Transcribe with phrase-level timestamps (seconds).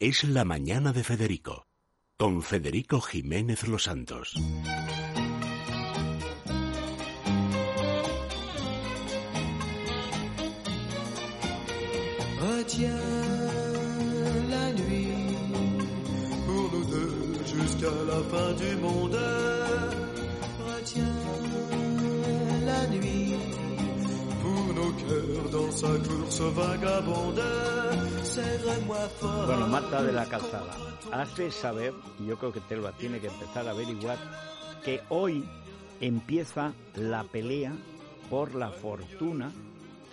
[0.00, 1.66] Es la mañana de Federico,
[2.16, 4.32] con Federico Jiménez Los Santos.
[12.40, 12.94] Retiens
[14.48, 15.08] la nuit
[16.46, 19.57] pour nous deux jusqu'à la fin du monde.
[25.08, 27.42] Pour nos cœurs dans sa course vagabonde.
[28.22, 29.46] Serre-moi fort.
[29.46, 30.74] Bueno, Marta de la Calzada,
[31.12, 34.18] has de saber, y yo creo que Telva tiene que empezar a averiguar,
[34.84, 35.44] que hoy
[36.00, 37.72] empieza la pelea
[38.30, 39.50] por la fortuna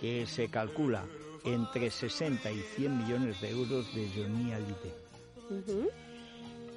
[0.00, 1.04] que se calcula
[1.44, 6.05] entre 60 y 100 millones de euros de Johnny Hallyday.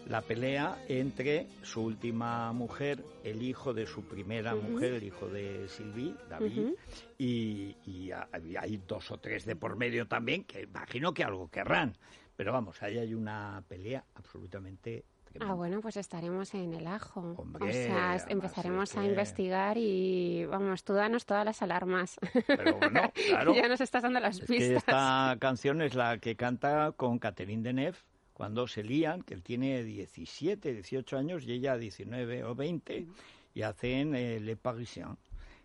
[0.10, 5.68] La pelea entre su última mujer, el hijo de su primera mujer, el hijo de
[5.70, 6.74] Sylvie, David,
[7.20, 8.28] y, y ha-
[8.60, 11.96] hay dos o tres de por medio también, que imagino que algo querrán.
[12.36, 15.54] Pero vamos, ahí hay una pelea absolutamente tremenda.
[15.54, 17.36] Ah, bueno, pues estaremos en el ajo.
[17.38, 22.16] Hombre, o sea, empezaremos a que- investigar y, vamos, tú danos todas las alarmas.
[22.48, 23.54] Pero bueno, claro.
[23.54, 24.78] ya nos estás dando las Es que pistas.
[24.78, 27.98] esta canción es la que canta con Catherine Deneuve
[28.40, 33.06] cuando se lían, que él tiene 17, 18 años y ella 19 o 20,
[33.54, 35.18] y hacen eh, Le Parisien,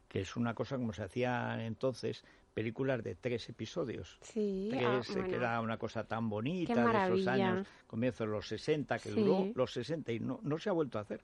[0.08, 4.18] que es una cosa como se hacía entonces, películas de tres episodios.
[4.22, 5.28] Sí, Tres, ah, bueno.
[5.28, 9.20] que era una cosa tan bonita de esos años, comienzos de los 60, que Sí.
[9.20, 11.20] duró los 60 y no, no se ha vuelto a hacer.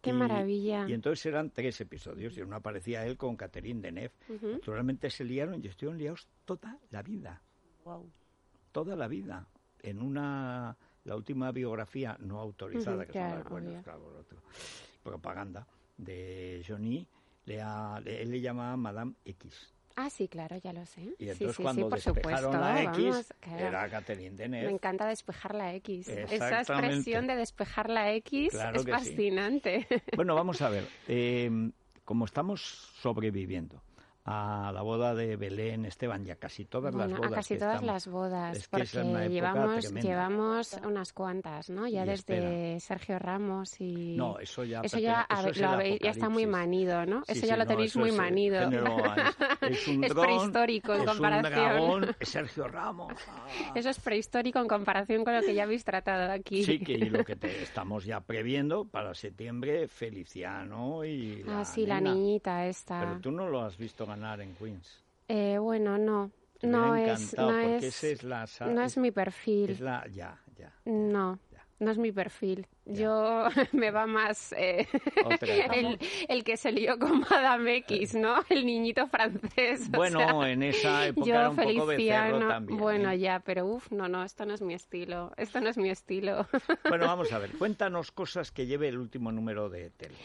[0.00, 0.88] Qué Y- maravilla.
[0.88, 4.14] Y entonces eran tres episodios y uno aparecía él con Catherine Deneuve.
[4.30, 4.52] Ujú.
[4.52, 7.42] Naturalmente se liaron y estuvieron liados toda la vida.
[8.72, 9.46] Toda la vida.
[9.82, 14.24] En una, la última biografía no autorizada, que son las buenas, claro,
[15.02, 17.06] propaganda de Johnny,
[17.46, 19.72] le ha- le- él le llamaba Madame X.
[19.96, 21.14] Ah, sí, claro, ya lo sé.
[21.18, 22.60] Y entonces sí, cuando sí, por despejaron supuesto.
[22.60, 23.66] la X, vamos, claro.
[23.66, 24.66] era Catherine Deneuve.
[24.68, 26.06] Me encanta despejar la X.
[26.08, 29.86] Esa expresión de despejar la X Claro es fascinante.
[30.14, 30.86] Bueno, vamos a ver.
[31.08, 31.50] eh,
[32.04, 32.60] como estamos
[33.00, 33.82] sobreviviendo
[34.30, 37.54] a la boda de Belén, Esteban, y a casi todas Bueno, las bodas a casi
[37.54, 41.88] que todas estamos- las bodas, es que porque llevamos, llevamos unas cuantas, ¿no?
[41.88, 44.16] Ya Y desde Sergio Ramos y...
[44.16, 47.24] No, eso ya Eso ya, eso es lo ya está muy manido, ¿no?
[47.24, 48.60] Sí, eso sí, ya lo no, tenéis muy es, manido.
[49.62, 51.54] Es un dron, prehistórico en es comparación.
[51.60, 53.12] un dragón, es Sergio Ramos.
[53.28, 53.72] ah.
[53.74, 56.64] Eso es prehistórico en comparación con lo que ya habéis tratado aquí.
[56.64, 61.64] Sí, que y lo que te estamos ya previendo para septiembre, Feliciano y la ah,
[61.64, 62.14] sí, la nena.
[62.14, 63.00] niñita esta.
[63.00, 65.02] Pero tú no lo has visto ganar en Queens.
[65.28, 66.30] Eh, bueno, no.
[66.60, 69.70] No es, no es, esa es la sa- no es mi perfil.
[69.70, 70.72] Es la, ya, ya.
[70.86, 71.64] No, ya.
[71.78, 72.66] no es mi perfil.
[72.84, 74.88] Yo me va más eh,
[75.72, 78.40] el, el que se lió con Madame X, ¿no?
[78.48, 79.86] El niñito francés.
[79.92, 82.78] o Bueno, sea, en esa época yo era un poco Feliciano, becerro también.
[82.80, 83.18] bueno, ¿eh?
[83.20, 85.30] ya, pero uff, no, no, esto no es mi estilo.
[85.36, 86.44] Esto no es mi estilo.
[86.88, 90.18] Bueno, vamos a ver, cuéntanos cosas que lleve el último número de Telva.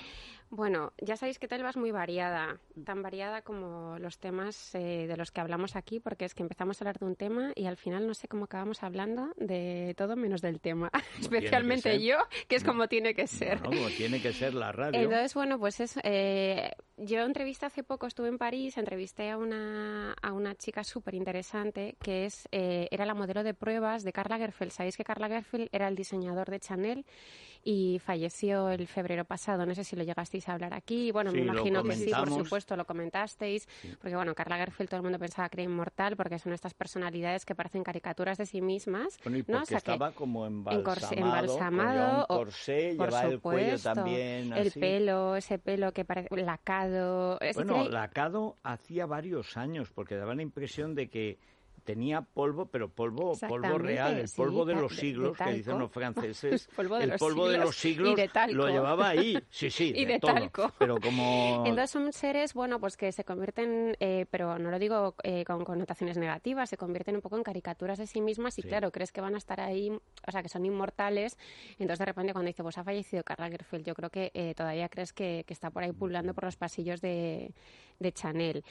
[0.55, 5.17] Bueno, ya sabéis que Telva es muy variada, tan variada como los temas eh, de
[5.17, 7.75] los que hablamos aquí, porque es que empezamos a hablar de un tema y al
[7.75, 12.01] final no sé cómo acabamos hablando de todo menos del tema, especialmente ser.
[12.01, 13.61] yo, que es como tiene que ser.
[13.61, 15.01] Bueno, como tiene que ser la radio.
[15.01, 20.13] Entonces, bueno, pues es, eh, yo entrevisté hace poco, estuve en París, entrevisté a una,
[20.21, 24.29] a una chica súper interesante que es, eh, era la modelo de pruebas de Karl
[24.29, 24.71] Lagerfeld.
[24.71, 27.05] Sabéis que Karl Lagerfeld era el diseñador de Chanel
[27.63, 29.65] y falleció el febrero pasado.
[29.65, 31.11] No sé si lo llegasteis hablar aquí.
[31.11, 33.67] Bueno, Sí, me imagino que sí, por supuesto, lo comentasteis.
[34.01, 37.45] Porque, bueno, Karl Lagerfeld todo el mundo pensaba que era inmortal porque son estas personalidades
[37.45, 39.19] que parecen caricaturas de sí mismas.
[39.23, 39.59] Bueno, y ¿no?
[39.63, 44.71] O que- estaba como embalsamado, embalsamado, un o- corsé, por llevaba el cuello también El
[44.71, 47.39] pelo, ese pelo que parece lacado.
[47.39, 51.39] Es Bueno, hay- lacado hacía varios años, porque daba la impresión de que
[51.83, 55.53] tenía polvo, pero polvo, polvo real, el sí, polvo de los de- de siglos, que
[55.53, 56.67] dicen los franceses.
[56.75, 58.55] Polvo de el los polvo de siglos los siglos y de talco.
[58.55, 60.33] lo llevaba ahí, sí, sí, Y de todo.
[60.33, 60.71] talco.
[60.79, 61.63] Pero como...
[61.67, 65.63] Entonces son seres, bueno, pues que se convierten, eh, pero no lo digo eh, con
[65.65, 68.67] connotaciones negativas, se convierten un poco en caricaturas de sí mismas y Sí.
[68.69, 71.37] claro, crees que van a estar ahí, o sea, que son inmortales.
[71.79, 74.87] Entonces de repente cuando dice, pues ha fallecido Karl Lagerfeld, yo creo que eh, todavía
[74.89, 77.53] crees que, que está por ahí pululando por los pasillos de,
[78.03, 78.63] de Chanel.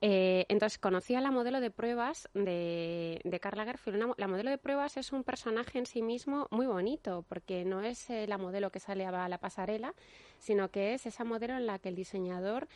[0.00, 3.96] Eh, entonces conocí a la modelo de pruebas de, de Karl Lagerfeld.
[4.02, 7.82] Una la modelo de pruebas es un personaje en sí mismo muy bonito, porque no
[7.82, 9.94] es eh, la modelo que sale a la pasarela,
[10.38, 12.68] sino que es esa modelo en la que el diseñador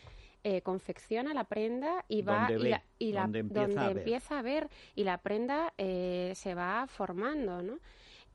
[0.42, 3.80] eh, confecciona la prenda y va Donde y ve, la, y la- donde empieza donde
[3.80, 3.98] a ver.
[3.98, 7.78] empieza a ver y la prenda eh, se va formando, ¿no?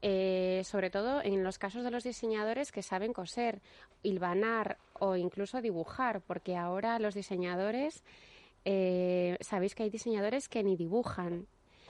[0.08, 3.60] Eh, sobre todo en los casos de los diseñadores que saben coser,
[4.04, 8.04] hilvanar o incluso dibujar, porque ahora los diseñadores,
[8.66, 11.48] eh, sabéis que hay diseñadores que ni dibujan.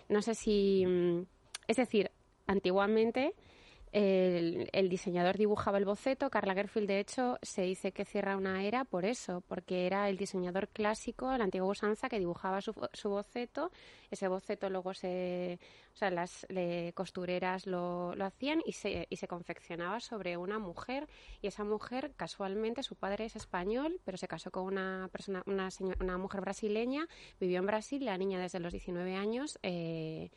[0.07, 1.25] No sé si, mm,
[1.67, 2.09] es decir,
[2.47, 3.33] antiguamente
[3.95, 6.29] el, diseñador dibujaba el boceto.
[6.29, 10.17] Carla Gerfield, de hecho, se dice que cierra una era por eso, porque era el
[10.17, 12.73] diseñador clásico, la antigua usanza, que dibujaba su,
[13.05, 13.71] boceto.
[14.11, 15.59] Ese boceto luego se,
[15.93, 16.45] o sea, las
[16.93, 21.07] costureras lo, lo, hacían y se, y se confeccionaba sobre una mujer.
[21.41, 25.69] Y esa mujer, casualmente, su padre es español, pero se casó con una persona, una,
[26.01, 27.07] una mujer brasileña,
[27.39, 29.57] vivió en Brasil, la niña desde los 19 años.
[29.63, 30.31] Eh,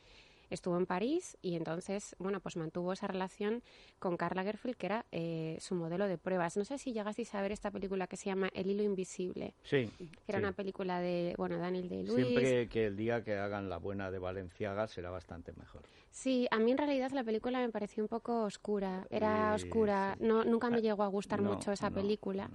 [0.50, 3.62] estuvo en París y entonces, bueno, pues mantuvo esa relación
[3.98, 6.56] con Carla Gerfeld, que era eh, su modelo de pruebas.
[6.56, 9.54] No sé si llegasteis a ver esta película que se llama El hilo invisible.
[9.62, 9.90] Sí.
[9.98, 10.44] Que era sí.
[10.44, 12.26] una película de, bueno, Daniel de Luis.
[12.26, 15.82] Siempre que el día que hagan la buena de Valenciaga será bastante mejor.
[16.10, 19.06] Sí, a mí en realidad la película me pareció un poco oscura.
[19.10, 20.14] Era oscura.
[20.18, 20.24] sí.
[20.24, 22.50] No, nunca me Ah, llegó a gustar no, mucho esa no, película.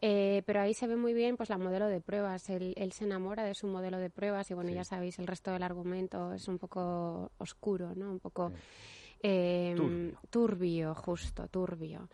[0.00, 2.48] Eh, pero ahí se ve muy bien pues la modelo de pruebas.
[2.50, 4.74] Él, él se enamora de su modelo de pruebas y bueno, Sí.
[4.76, 8.10] ya sabéis, el resto del argumento es un poco oscuro, ¿no?
[8.10, 8.56] Un poco Sí.
[9.22, 10.18] eh, Turbio.
[10.30, 12.08] turbio, justo, turbio.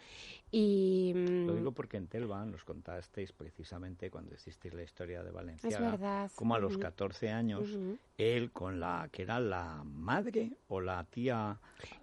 [0.57, 5.33] Y mm, Lo digo porque en Telva nos contasteis precisamente cuando hicisteis la historia de
[5.33, 7.77] Valenciaga, como a los Ujú, 14 años
[8.19, 11.59] él con la que era la madre o la tía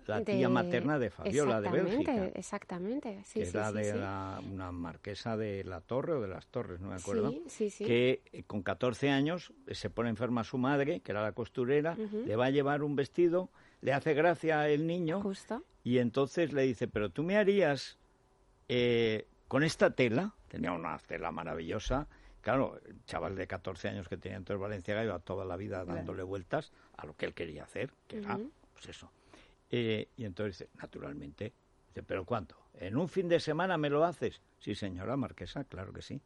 [0.06, 3.78] la De- tía materna de Fabiola de Exactamente, Bélgica, Exactamente, sí, que sí, era sí,
[3.78, 7.32] de la- una marquesa de la Torre o de las Torres, no me acuerdo.
[7.32, 7.86] Sí, sí, sí.
[7.86, 12.36] que eh, con 14 años se pone enferma su madre, que era la costurera, le
[12.36, 13.50] va a llevar un vestido,
[13.80, 15.64] le hace gracia el niño Justo.
[15.86, 17.98] y entonces le dice, pero tú me harías
[18.74, 22.08] eh, con esta tela, tenía una tela maravillosa,
[22.40, 25.98] claro, el chaval de 14 años que tenía entonces Valenciaga iba toda la vida Claro.
[25.98, 28.40] dándole vueltas a lo que él quería hacer, que era,
[28.74, 29.12] pues eso.
[29.70, 31.52] Eh, y entonces dice, naturalmente,
[31.90, 32.56] dice, pero ¿cuánto?
[32.76, 34.42] ¿En un fin de semana me lo haces?
[34.60, 36.22] Sí, señora marquesa, claro que sí.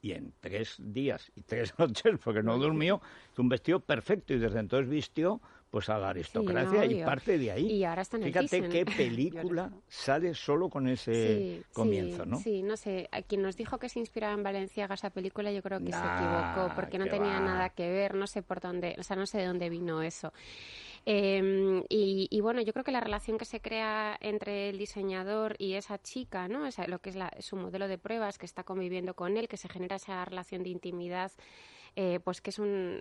[0.00, 3.00] Y en tres días y tres noches, porque no durmió,
[3.32, 5.40] hizo un vestido perfecto y desde entonces vistió
[5.70, 7.66] pues a la aristocracia y parte de ahí.
[7.66, 12.30] Y ahora está en el Fíjate qué película sale solo con ese Sí, comienzo, sí,
[12.30, 12.36] ¿no?
[12.38, 13.08] Sí, no sé.
[13.12, 15.98] A quien nos dijo que se inspiraba en Valenciaga esa película, yo creo que se
[15.98, 17.40] equivocó, porque no tenía va.
[17.40, 20.32] nada que ver, no sé por dónde, o sea, no sé de dónde vino eso.
[21.06, 25.54] Eh, y, y bueno, yo creo que la relación que se crea entre el diseñador
[25.58, 26.66] y esa chica, ¿no?
[26.66, 29.56] Esa- lo que es la- su modelo de pruebas, que está conviviendo con él, que
[29.56, 31.32] se genera esa relación de intimidad,
[31.96, 33.00] eh, pues que es un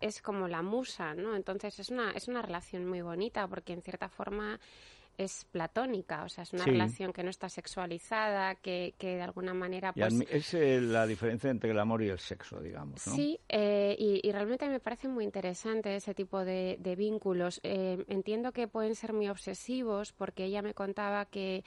[0.00, 1.34] es como la musa, ¿no?
[1.36, 4.58] Entonces es una es una relación muy bonita porque en cierta forma
[5.18, 6.70] es platónica, o sea, es una Sí.
[6.72, 11.48] relación que no está sexualizada, que, que de alguna manera pues es eh, la diferencia
[11.50, 13.14] entre el amor y el sexo, digamos, ¿no?
[13.14, 17.60] Sí, eh, y, y realmente me parece muy interesante ese tipo de, de vínculos.
[17.62, 21.64] Eh, entiendo que pueden ser muy obsesivos porque ella me contaba que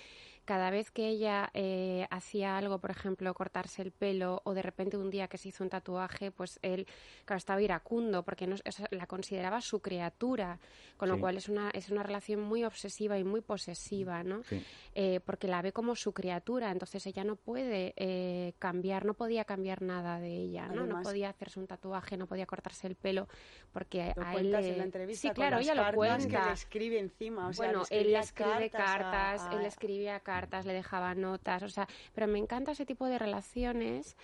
[0.49, 4.97] cada vez que ella eh, hacía algo, por ejemplo, cortarse el pelo o de repente
[4.97, 6.87] un día que se hizo un tatuaje, pues él,
[7.23, 10.57] claro, estaba iracundo porque no, o sea, la consideraba su criatura,
[10.97, 11.21] con lo Sí.
[11.21, 14.41] cual es una, es una relación muy obsesiva y muy posesiva, ¿no?
[14.43, 14.59] Sí.
[14.95, 19.45] eh, porque la ve como su criatura, entonces ella no puede eh, cambiar, no podía
[19.45, 20.87] cambiar nada de ella, ¿no?
[20.87, 23.27] no podía hacerse un tatuaje, no podía cortarse el pelo,
[23.71, 26.39] porque Lo a él en la entrevista Sí, claro, ella lo cartas cuenta.
[26.41, 27.47] que le escribe encima.
[27.49, 31.15] O sea, bueno, le él le escribe cartas, a- él le escribía cartas, le dejaba
[31.15, 34.15] notas, o sea, pero me encanta ese tipo de relaciones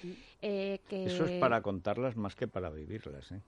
[0.41, 1.05] eh, que...
[1.05, 3.41] Eso es para contarlas más que para vivirlas, ¿eh?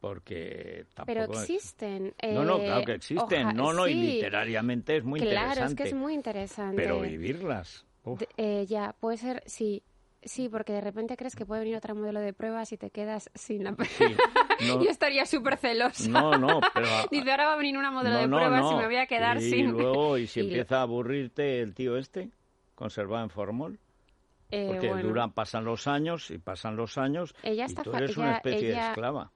[0.00, 1.06] Porque tampoco...
[1.28, 2.14] Pero existen.
[2.30, 3.46] No, no, eh, claro que existen.
[3.46, 5.82] oja- no, no, y sí, literariamente es muy Claro, interesante.
[5.82, 6.76] es que es muy interesante.
[6.76, 7.86] Pero vivirlas...
[8.04, 9.82] De- eh, ya, puede ser, sí.
[10.24, 13.30] Sí, porque de repente crees que puede venir otro modelo de pruebas y te quedas
[13.34, 14.04] sin la sí,
[14.66, 16.08] no, Yo estaría súper celosa.
[16.08, 16.86] no, no, pero...
[17.10, 18.72] Dice, ahora va a venir una modelo no, de pruebas no.
[18.72, 19.70] y me voy a quedar y sin...
[19.72, 22.30] luego, y si y- empieza a aburrirte el tío este,
[22.74, 23.78] conservado en formol,
[24.50, 27.90] Eh, porque bueno, duran, pasan los años y pasan los años Ella y está tú
[27.92, 29.30] fa- eres una ella- especie de esclava.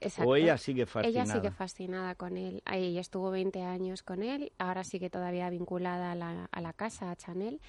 [0.00, 0.30] exacto.
[0.30, 1.24] O ella sigue fascinada.
[1.24, 2.60] Ella sigue fascinada con él.
[2.64, 6.72] Ahí Ella estuvo 20 años con él, ahora sigue todavía vinculada a la, a la
[6.72, 7.60] casa, a Chanel.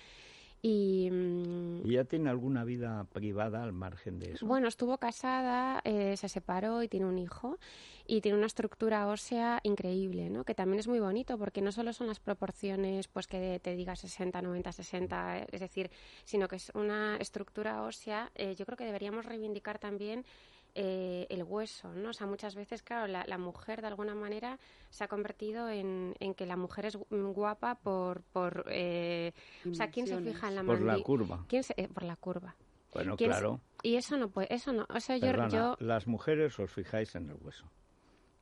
[0.67, 4.47] Y mm, ¿Y ella tiene alguna vida privada al margen de eso?
[4.47, 7.59] Bueno, estuvo casada, eh, se separó y tiene un hijo
[8.07, 10.43] y tiene una estructura ósea increíble, ¿no?
[10.43, 13.95] Que también es muy bonito porque no solo son las proporciones, pues que te diga
[13.95, 15.91] 60, 90, 60, es decir,
[16.23, 18.31] sino que es una estructura ósea.
[18.33, 20.25] eh, yo creo que deberíamos reivindicar también
[20.75, 22.09] eh, el hueso, ¿no?
[22.09, 26.15] O sea, muchas veces, claro, la, la mujer de alguna manera se ha convertido en,
[26.19, 29.31] en que la mujer es gu- guapa por, por eh,
[29.69, 31.45] o sea, ¿quién se fija en la Por la curva.
[31.47, 32.55] ¿Quién se- eh, por la curva.
[32.93, 33.61] Bueno, ¿Quién se- claro.
[33.83, 37.15] Y eso no puede, eso no, o sea, yo, Perdona, yo las mujeres os fijáis
[37.15, 37.69] en el hueso,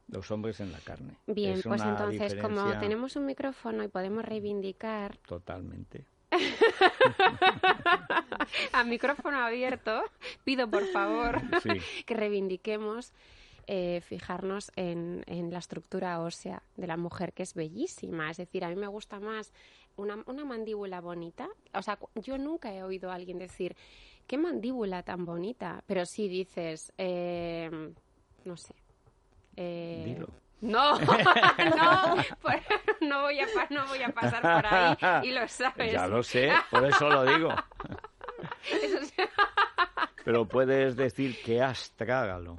[0.08, 1.18] los hombres en la carne.
[1.28, 6.06] bien, Es pues entonces como tenemos un micrófono y podemos reivindicar Totalmente.
[8.74, 10.04] a micrófono abierto,
[10.44, 11.70] pido por favor Sí.
[12.06, 13.14] que reivindiquemos
[13.68, 18.30] eh, fijarnos en, en la estructura ósea de la mujer, que es bellísima.
[18.30, 19.54] Es decir, a mí me gusta más
[19.96, 21.48] una, una mandíbula bonita.
[21.74, 23.76] O sea, yo nunca he oído a alguien decir,
[24.28, 25.82] qué mandíbula tan bonita.
[25.88, 27.94] Pero sí dices, eh,
[28.44, 28.76] no sé.
[29.56, 30.28] eh, Dilo.
[30.64, 32.62] No, no, por-
[33.02, 35.92] no, voy a, no voy a pasar por ahí y lo sabes.
[35.92, 37.50] Ya lo sé, por eso lo digo.
[38.72, 38.98] Eso
[40.24, 42.58] Pero puedes decir que astrágalo.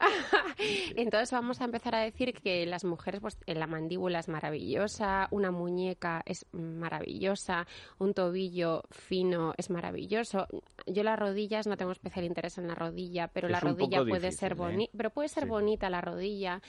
[0.96, 5.52] Entonces vamos a empezar a decir que las mujeres, pues la mandíbula es maravillosa, una
[5.52, 10.48] muñeca es maravillosa, un tobillo fino es maravilloso.
[10.86, 14.14] Yo las rodillas no tengo especial interés en la rodilla, pero Es la rodilla puede
[14.26, 14.54] difícil, ser ¿eh?
[14.56, 15.48] bonita, pero puede ser Sí.
[15.48, 16.60] bonita la rodilla.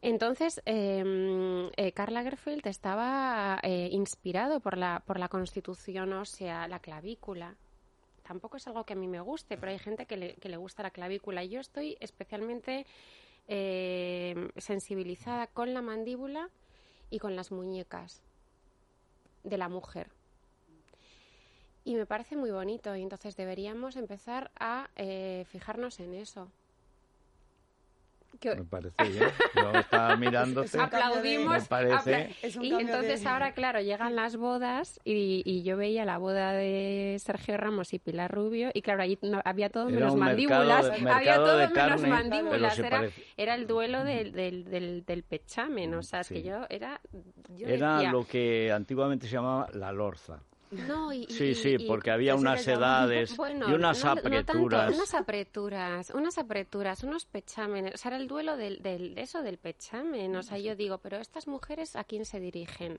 [0.00, 7.56] Entonces, eh, eh, Lagerfeld estaba eh, inspirado por la, por la constitución ósea, la clavícula.
[8.22, 10.56] Tampoco es algo que a mí me guste, pero hay gente que le, que le
[10.56, 11.44] gusta la clavícula.
[11.44, 12.86] Yo estoy especialmente
[13.48, 16.50] eh, sensibilizada con la mandíbula
[17.10, 18.22] y con las muñecas
[19.42, 20.10] de la mujer.
[21.84, 26.52] Y me parece muy bonito y entonces deberíamos empezar a eh, fijarnos en eso.
[28.44, 29.24] Me parece bien.
[29.54, 30.16] Yo estaba
[30.72, 35.62] de- aplaudimos Me parece- apla- y entonces de- ahora claro llegan las bodas y, y
[35.62, 39.70] yo veía la boda de Sergio Ramos y Pilar Rubio y claro allí no- había
[39.70, 43.54] todo Era menos mandíbulas de- había mercado todo de menos carne, mandíbulas era, parece- era
[43.54, 47.00] el duelo del, del, del, del pechamen o sea es que yo era
[47.56, 50.40] yo Era decía, lo que antiguamente se llamaba la lorza.
[50.70, 54.14] No, y- y- Sí, sí, y- porque había unas edades bueno, y unas no- no
[54.14, 54.94] tanto, apreturas.
[54.94, 57.94] unas apreturas, unas apreturas, unos pechámenes.
[57.94, 60.34] O sea, era el duelo del, del, de eso del pechamen.
[60.36, 62.98] O sea, yo digo, pero estas mujeres, ¿a quién se dirigen?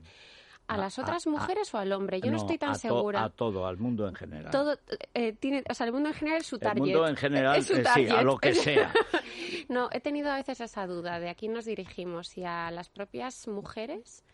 [0.66, 2.20] ¿A las otras a- mujeres o al hombre?
[2.20, 3.24] Yo no, estoy tan a to- segura.
[3.24, 4.52] A todo, al mundo en general.
[4.52, 4.78] Todo
[5.14, 6.80] eh, tiene, o sea, el mundo en general es su el target.
[6.80, 8.92] mundo en general, Es su eh, sí, a lo que sea.
[9.68, 12.88] No, he tenido a veces esa duda de a quién nos dirigimos, si a las
[12.88, 14.24] propias mujeres,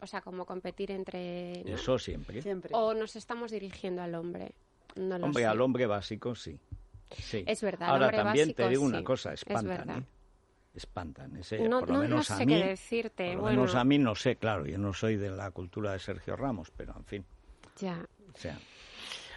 [0.00, 1.62] o sea, como competir entre...
[1.64, 1.74] ¿no?
[1.74, 2.42] Eso siempre.
[2.42, 2.70] Siempre.
[2.74, 4.52] O nos estamos dirigiendo al hombre.
[4.96, 5.46] No lo Hombre, sé.
[5.46, 6.58] al hombre básico sí.
[7.10, 7.44] sí.
[7.46, 9.90] Es verdad, al Ahora también te básico, digo una cosa, es espantan.
[9.90, 10.04] ¿eh?
[10.74, 11.36] Espantan.
[11.36, 13.26] Ese, No, por lo no, no sé a qué decirte.
[13.28, 15.92] por lo bueno, menos a mí no sé, claro, yo no soy de la cultura
[15.92, 17.24] de Sergio Ramos, pero en fin,
[17.76, 18.06] ya.
[18.34, 18.58] o sea.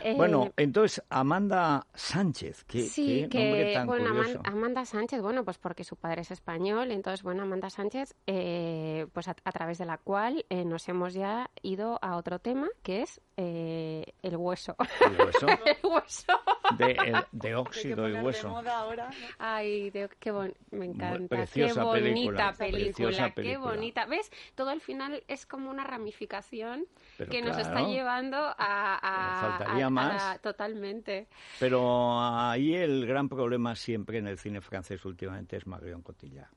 [0.04, 4.42] Eh, Bueno, entonces Amanda Sánchez, qué, sí, qué nombre que tan bueno, curioso.
[4.44, 9.28] Amanda Sánchez, bueno, pues porque su padre es español, entonces bueno, Amanda Sánchez, eh, pues
[9.28, 13.02] a, a través de la cual eh, nos hemos ya ido a otro tema, que
[13.04, 14.76] es eh, el hueso.
[15.02, 16.34] El hueso, el hueso.
[16.78, 18.50] De, el- óxido y de hueso.
[18.50, 19.28] moda ahora, ¿no?
[19.40, 21.28] Ay, de- qué bon- me encanta.
[21.36, 23.72] preciosa qué bonita película, película, preciosa qué película.
[23.72, 24.06] bonita.
[24.06, 24.32] ¿Ves?
[24.56, 26.86] Todo al final es como una ramificación
[27.18, 28.54] Pero que nos está llevando a...
[28.58, 30.14] a- faltaría a- a más.
[30.34, 31.28] la- totalmente.
[31.60, 36.50] Pero ahí el gran problema siempre en el cine francés últimamente es Marion Cotillard.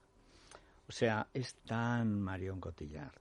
[0.88, 3.12] O sea, es tan Marion Cotillard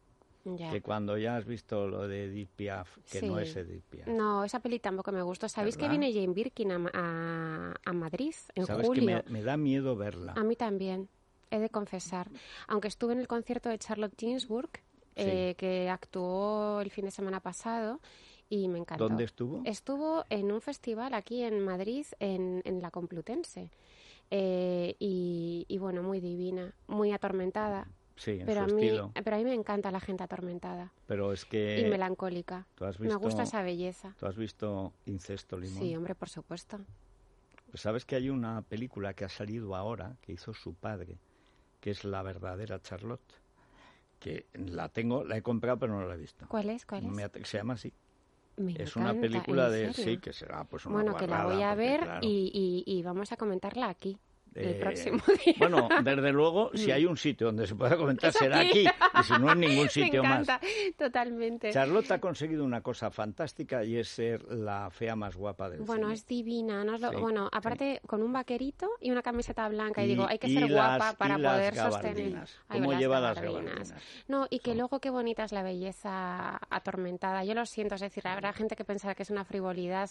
[0.45, 0.69] Ya.
[0.71, 4.07] que cuando ya has visto lo de Edith Piaf, que no es Edith Piaf.
[4.09, 5.47] No, esa peli tampoco me gustó.
[5.47, 9.05] ¿Sabéis que viene Jane Birkin a, a- a Madrid en Sabes julio?
[9.23, 10.33] que me, me da miedo verla.
[10.35, 11.07] A mí también,
[11.49, 12.29] he de confesar.
[12.67, 14.69] Aunque estuve en el concierto de Charlotte Gainsbourg,
[15.15, 18.01] eh, que actuó el fin de semana pasado,
[18.49, 19.07] y me encantó.
[19.07, 19.61] ¿Dónde estuvo?
[19.63, 23.69] Estuvo en un festival aquí en Madrid, en, en la Complutense.
[24.29, 27.87] Eh, y, y bueno, muy divina, muy atormentada.
[28.15, 29.11] Sí, en Pero a, mí, estilo.
[29.23, 32.67] pero a mí me encanta la gente atormentada Pero es y que melancólica.
[32.75, 34.13] tú has Me gusta esa belleza.
[34.19, 35.79] tú has visto Incesto Limón.
[35.79, 36.79] Sí, hombre, por supuesto.
[37.69, 41.17] Pues sabes que hay una película que ha salido ahora que hizo su padre,
[41.81, 43.33] que es La verdadera Charlotte,
[44.19, 46.45] que la tengo, la he comprado pero no la he visto.
[46.47, 46.85] ¿Cuál es?
[46.85, 47.03] ¿Cuál?
[47.03, 47.91] Me se llama así.
[48.57, 50.13] Me es una película ¿en de serio?
[50.13, 53.01] sí que será pues una Bueno, que la voy a ver claro, y, y- y
[53.01, 54.17] vamos a comentarla aquí
[54.55, 55.55] el eh, próximo día.
[55.57, 58.95] Bueno, desde luego, si hay un sitio donde se pueda comentar Es será aquí aquí.
[59.19, 60.47] y si no en ningún sitio Me más.
[60.97, 61.71] totalmente.
[61.71, 66.07] Charlotte ha conseguido una cosa fantástica y es ser la fea más guapa del Bueno,
[66.07, 66.13] cine.
[66.15, 66.83] es divina.
[66.83, 66.97] ¿no?
[66.97, 67.49] Sí, bueno, sí.
[67.57, 70.03] aparte con un vaquerito y una camiseta blanca.
[70.03, 72.47] Y, digo, hay que ser guapa las- para poder sostener.
[72.67, 73.89] Ay, ¿Cómo lleva las gabardinas.
[73.89, 74.03] gabardinas?
[74.27, 77.43] No, y que Son- luego qué bonita es la belleza atormentada.
[77.43, 80.09] Yo lo siento, es decir, habrá gente que pensará que es una frivolidad,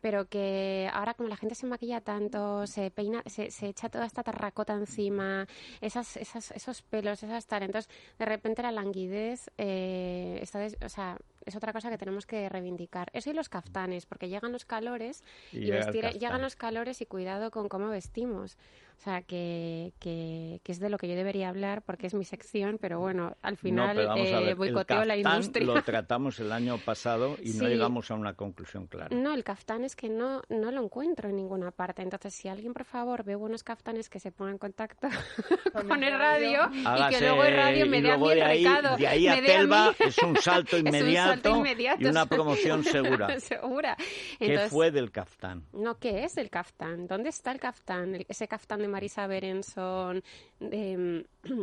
[0.00, 4.06] pero que ahora como la gente se maquilla tanto, se peina, se, se echa toda
[4.06, 5.46] esta terracota encima,
[5.80, 10.88] esas, esas, esos pelos, esas tal, entonces de repente la languidez eh, está des- o
[10.88, 13.10] sea, es otra cosa que tenemos que reivindicar.
[13.12, 17.50] Eso y los caftanes, porque llegan los calores Y vestir, llegan los calores y cuidado
[17.50, 18.56] con cómo vestimos.
[18.98, 22.24] O sea, que, que, que es de lo que yo debería hablar porque es mi
[22.24, 25.64] sección, pero bueno, al final no, eh, ver, boicoteo el la industria.
[25.64, 29.14] Lo tratamos el año pasado y no llegamos a una conclusión clara.
[29.14, 32.02] No, el caftán es que no, no lo encuentro en ninguna parte.
[32.02, 35.06] Entonces, si alguien, por favor, ve buenos caftanes, que se ponga en contacto
[35.88, 38.44] con el radio y que luego el radio me y dé a mí el de
[38.44, 38.96] ahí, recado.
[38.96, 40.90] de ahí a me dé a Telva es un salto un
[41.32, 43.40] inmediato, salto inmediato, y una promoción segura.
[43.40, 43.96] segura.
[44.38, 45.64] ¿Qué fue del caftán?
[45.72, 47.06] No, ¿qué es el caftán?
[47.06, 48.14] ¿Dónde está el caftán?
[48.14, 50.22] El- ese caftán de Marisa Berenson,
[50.60, 51.62] de mm,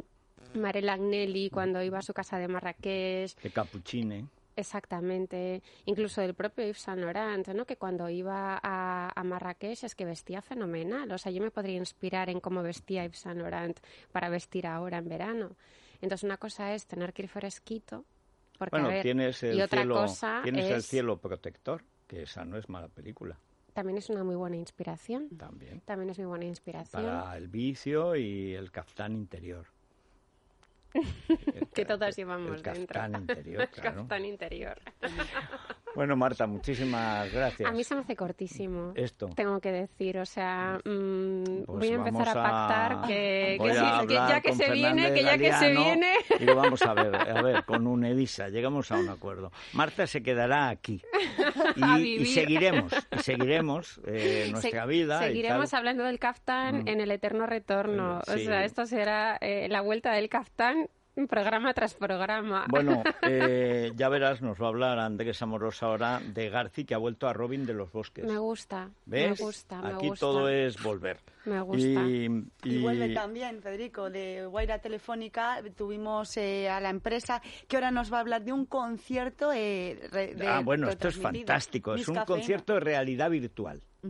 [0.60, 4.28] Marela Agnelli cuando iba a su casa de Marrakech, De Capuchine.
[4.56, 5.62] exactamente.
[5.86, 7.66] Incluso del propio Yves Saint Laurent, ¿no?
[7.66, 11.12] Que cuando iba a, a Marrakech es que vestía fenomenal.
[11.12, 13.80] O sea, yo me podría inspirar en cómo vestía Yves Saint Laurent
[14.12, 15.56] para vestir ahora en verano.
[16.02, 18.06] Entonces, una cosa es tener que ir fresquito.
[18.58, 22.24] Porque, Bueno, ver, tienes el y otra cielo, cosa tienes el es- cielo protector, que
[22.24, 23.38] esa no es mala película
[23.74, 25.28] también es una muy buena inspiración.
[25.38, 25.82] también.
[25.82, 27.04] También es muy buena inspiración.
[27.04, 29.66] Para el vicio y el caftán interior.
[31.74, 33.00] que todas llevamos el dentro.
[33.02, 33.96] caftán interior, El claro.
[33.98, 34.78] caftán interior.
[35.96, 37.70] Bueno, Marta, muchísimas gracias.
[37.70, 38.92] A mí se me hace cortísimo.
[38.96, 39.30] Esto.
[39.34, 44.08] Tengo que decir, o sea, mm, Pues voy a empezar a pactar que, que sí,
[44.08, 46.14] que ya que se viene, Fernández que ya que se Galeano viene.
[46.40, 49.54] Y lo vamos a ver, a ver, con un Edisa, llegamos a un acuerdo.
[49.72, 51.02] Marta se quedará aquí.
[51.78, 55.24] Y, y seguiremos, y seguiremos eh, nuestra Se- vida.
[55.24, 55.78] y Seguiremos tal.
[55.80, 56.88] hablando del kaftán Mm.
[56.90, 58.20] en el eterno retorno.
[58.20, 58.46] Eh, O sí.
[58.46, 60.85] sea, esto será eh, la vuelta del kaftán
[61.30, 62.66] programa tras programa.
[62.70, 66.98] Bueno, eh, ya verás, nos va a hablar Andrés Amorosa ahora de Garci, que ha
[66.98, 68.26] vuelto a Robin de los Bosques.
[68.26, 69.40] me gusta, ¿Ves?
[69.40, 70.26] me gusta, me Aquí gusta.
[70.26, 71.18] todo es volver.
[71.46, 71.84] Me gusta.
[71.84, 72.28] Y,
[72.64, 75.62] Y vuelve también, Federico, de Guaira Telefónica.
[75.76, 80.10] Tuvimos eh, a la empresa que ahora nos va a hablar de un concierto eh,
[80.12, 81.94] de Ah, bueno, esto es fantástico.
[81.96, 83.82] Es un concierto de realidad virtual.
[84.04, 84.08] Ah,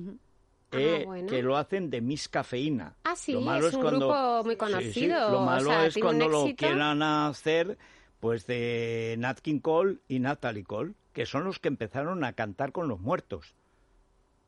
[0.79, 1.27] eh, bueno.
[1.27, 2.95] que lo hacen de Miss Cafeína.
[3.03, 4.93] Ah, sí, Lo malo es un cuando- grupo muy conocido.
[4.93, 7.77] sí, Lo o malo sea, es cuando lo quieran hacer
[8.19, 12.71] pues de Nat King Cole y Natalie Cole, que son los que empezaron a cantar
[12.71, 13.53] con los muertos.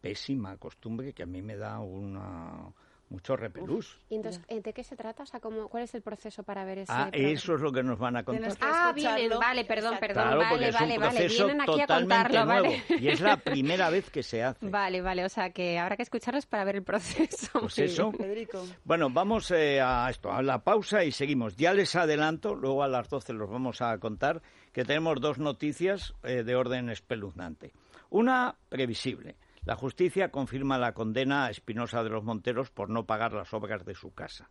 [0.01, 2.71] Pésima costumbre que a mí me da una
[3.09, 3.97] mucho repelús.
[4.09, 5.23] Y entonces, ¿eh, ¿de qué se trata?
[5.23, 7.29] O sea, ¿cómo, ¿cuál es el proceso para ver ese Ah, programa?
[7.33, 8.51] eso es lo que nos van a contar.
[8.61, 10.07] Ah, vienen, vale, perdón, Exacto.
[10.13, 12.83] perdón, Claro, porque vale, es un vale, vale, proceso vienen aquí a contarlo, nuevo vale.
[12.99, 14.67] y es la primera vez que se hace.
[14.69, 17.59] Vale, vale, o sea que habrá que escucharlos para ver el proceso.
[17.61, 18.11] Pues eso.
[18.11, 18.63] Federico.
[18.83, 21.55] Bueno, vamos eh, a esto, a la pausa y seguimos.
[21.55, 24.41] Ya les adelanto, luego a las 12 los vamos a contar,
[24.73, 27.71] que tenemos dos noticias eh, de orden espeluznante.
[28.09, 29.35] Una previsible.
[29.67, 33.83] La justicia confirma la condena a Espinosa de los Monteros por no pagar las obras
[33.83, 34.49] de su casa.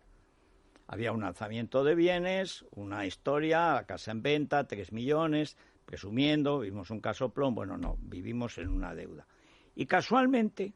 [0.89, 6.91] Había un lanzamiento de bienes, una historia, la casa en venta, tres millones, presumiendo, vimos
[6.91, 7.55] un casoplón.
[7.55, 9.27] Bueno, no, vivimos en una deuda.
[9.75, 10.75] Y casualmente,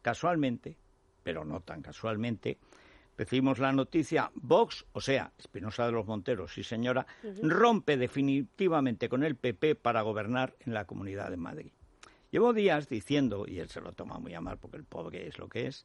[0.00, 0.78] casualmente,
[1.22, 2.56] pero no tan casualmente,
[3.18, 7.06] recibimos la noticia, Vox, o sea, Espinosa de los Monteros, sí señora,
[7.42, 11.72] rompe definitivamente con el PP para gobernar en la Comunidad de Madrid.
[12.30, 15.38] Llevo días diciendo, y él se lo toma muy a mal porque el pobre es
[15.38, 15.84] lo que es,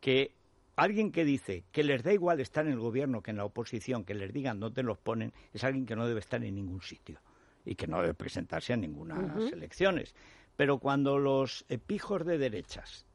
[0.00, 0.34] que
[0.74, 4.04] alguien que dice que les da igual estar en el gobierno que en la oposición,
[4.04, 7.20] que les digan dónde los ponen, es alguien que no debe estar en ningún sitio
[7.64, 10.16] y que no debe presentarse a ninguna elecciones.
[10.56, 13.06] Pero cuando los pijos de derechas,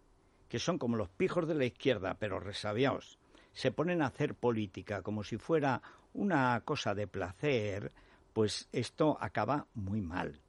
[0.48, 3.20] que son como los pijos de la izquierda, pero resabiados,
[3.52, 5.82] se ponen a hacer política como si fuera
[6.14, 7.92] una cosa de placer,
[8.32, 10.43] pues esto acaba muy mal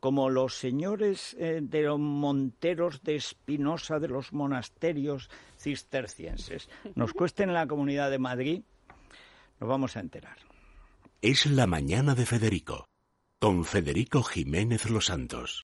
[0.00, 7.48] como los señores eh, de los monteros de Espinosa de los monasterios cistercienses nos cuesten
[7.48, 8.62] en la Comunidad de Madrid,
[9.60, 10.36] nos vamos a enterar.
[11.22, 12.86] Es la mañana de Federico,
[13.40, 15.54] con Federico Jiménez Los Santos.